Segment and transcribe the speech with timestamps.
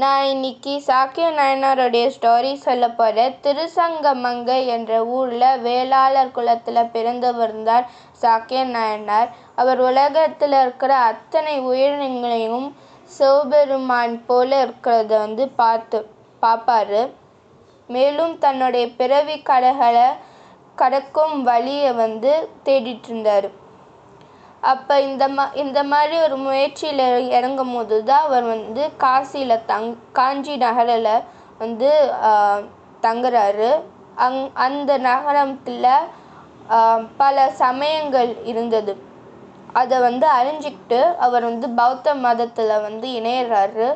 [0.00, 7.86] நான் இன்னைக்கு சாக்கிய நாயனாருடைய ஸ்டோரி சொல்ல போகிறேன் திருசங்கமங்கை என்ற ஊரில் வேளாளர் குலத்தில் பிறந்து வந்தார்
[8.22, 9.28] சாக்கிய நாயனார்.
[9.54, 12.68] அவர் உலகத்தில் இருக்கிற அத்தனை உயிரினங்களையும்
[13.10, 16.00] சிவபெருமான் போல இருக்கிறத வந்து பார்த்து
[16.42, 17.02] பார்ப்பாரு.
[17.88, 20.08] மேலும் தன்னுடைய பிறவி கடைகளை
[20.74, 22.34] கடக்கும் வழியை வந்து
[22.64, 23.48] தேடிட்டு இருந்தார்.
[24.62, 27.04] அப்போ இந்த மா இந்த மாதிரி ஒரு முயற்சியில்
[27.36, 31.12] இறங்கும் போது தான் அவர் வந்து காசியில் தங் காஞ்சி நகரில்
[31.60, 31.90] வந்து
[33.06, 33.70] தங்குறாரு.
[34.24, 35.86] அங் அந்த நகரத்தில்
[37.22, 38.94] பல சமயங்கள் இருந்தது.
[39.80, 43.88] அதை வந்து அறிஞ்சிக்கிட்டு அவர் வந்து பௌத்த மதத்தில் வந்து இணையிறாரு.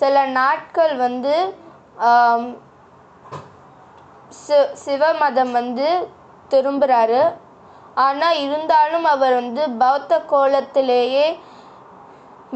[0.00, 1.34] சில நாட்கள் வந்து
[4.44, 5.88] சி சிவ மதம் வந்து
[6.50, 7.20] திரும்புகிறாரு
[8.04, 11.26] ஆனால் இருந்தாலும் அவர் வந்து பௌத்த கோலத்திலேயே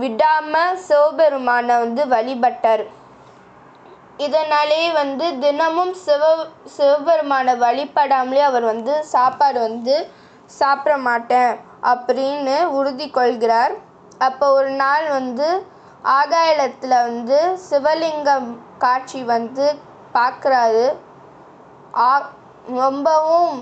[0.03, 2.85] விடாமல் சிவபெருமானை வந்து வழிபட்டார்.
[4.27, 6.25] இதனாலே வந்து தினமும் சிவ
[6.77, 9.95] சிவபெருமானை வழிபடாமலே அவர் வந்து சாப்பாடு வந்து
[10.59, 11.53] சாப்பிட மாட்டேன்
[11.93, 13.75] அப்படின்னு உறுதி கொள்கிறார்.
[14.27, 15.49] அப்போ ஒரு நாள் வந்து
[16.19, 18.51] ஆகாயத்தில் வந்து சிவலிங்கம்
[18.85, 19.67] காட்சி வந்து
[20.17, 20.85] பார்க்குறாரு.
[22.09, 22.11] ஆ
[22.83, 23.55] ரொம்பவும்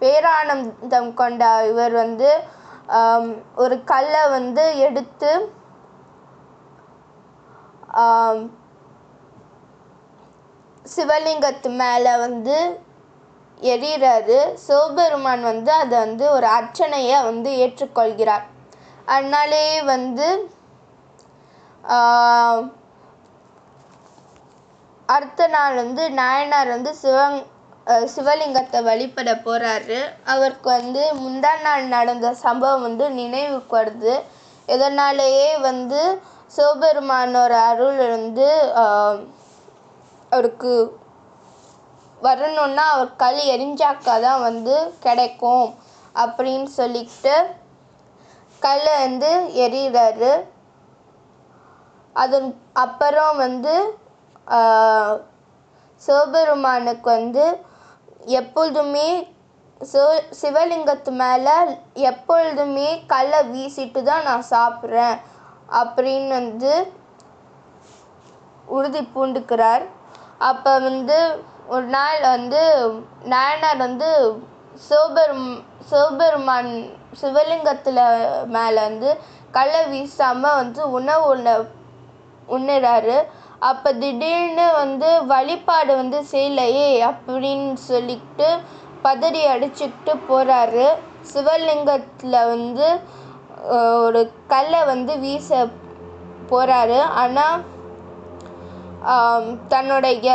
[0.00, 2.30] பேரானந்தம் கொண்ட இவர் வந்து
[3.62, 5.30] ஒரு கல்லை வந்து எடுத்து
[10.84, 12.56] சிவலிங்கத்து மேலே வந்து
[13.60, 18.44] எரிகிறாரு சிவபெருமான் வந்து அதை வந்து ஒரு அர்ச்சனையை வந்து ஏற்றுக்கொள்கிறார்.
[19.14, 20.26] அதனாலேயே வந்து
[25.08, 27.38] அடுத்த நாள் வந்து நாயனார் வந்து சிவங்
[28.12, 34.14] சிவலிங்கத்தை வழிபட போகிறாரு அவருக்கு வந்து முந்தா நாள் நடந்த சம்பவம் வந்து நினைவுக்கு வருது
[34.68, 36.00] இதனாலேயே வந்து
[36.54, 38.46] சிவபெருமானோட அருள் வந்து
[40.32, 40.72] அவருக்கு
[42.20, 45.66] வரணுன்னா அவர் கல் எரிஞ்சாக்கா தான் வந்து கிடைக்கும்
[46.14, 47.34] அப்படின்னு சொல்லிக்கிட்டு
[48.62, 49.30] கல்லை வந்து
[49.64, 50.32] எரிகிறாரு
[52.16, 53.74] அதன் அப்புறம் வந்து
[56.02, 57.44] சிவபெருமானுக்கு வந்து
[58.40, 59.08] எப்பொழுதுமே
[59.80, 60.08] சிவ
[60.40, 61.54] சிவலிங்கத்து மேலே
[62.10, 65.16] எப்பொழுதுமே கல்லை வீசிட்டு தான் நான் சாப்பிட்றேன்
[65.80, 66.72] அப்படின்னு வந்து
[68.76, 69.84] உறுதி பூண்டுக்கிறார்.
[70.50, 71.18] அப்போ வந்து
[71.66, 72.62] ஒரு நாள் வந்து
[73.32, 74.10] நாயனார் வந்து
[74.88, 75.48] சிவபெரும்
[75.90, 76.72] சிவபெருமான்
[77.20, 78.02] சிவலிங்கத்தில்
[78.56, 79.10] மேலே வந்து
[79.50, 81.50] கல்லை வீசாமல் வந்து உணவு உண்ண
[82.48, 83.16] உண்ணுறாரு.
[83.68, 88.48] அப்போ திடீர்னு வந்து வழிபாடு வந்து செய்யலையே அப்படின்னு சொல்லிக்கிட்டு
[89.04, 90.86] பதறி அடிச்சுக்கிட்டு போகிறாரு
[91.32, 92.86] சிவலிங்கத்தில் வந்து
[94.06, 94.20] ஒரு
[94.52, 95.48] கல்லை வந்து வீச
[96.50, 97.62] போகிறாரு ஆனால்
[99.72, 100.28] தன்னுடைய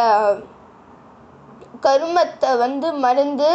[1.85, 3.51] கருமத்தை வந்து மறந்து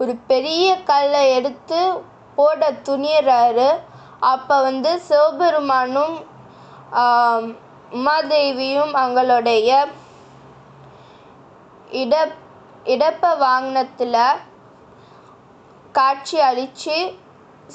[0.00, 1.80] ஒரு பெரிய கல்லை எடுத்து
[2.36, 3.70] போட துணியறாரு.
[4.32, 6.14] அப்போ வந்து சிவபெருமானும்
[7.92, 9.70] உமாதேவியும் அவங்களுடைய
[11.92, 12.14] இட
[12.84, 14.18] இடப்ப வாங்கினத்தில்
[15.92, 16.98] காட்சி அளித்து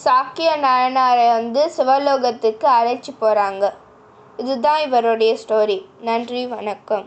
[0.03, 3.65] சாக்கிய நாயனாரை வந்து சிவலோகத்துக்கு அழைச்சி போகிறாங்க
[4.37, 7.05] இதுதான் இவருடைய ஸ்டோரி நன்றி வணக்கம்.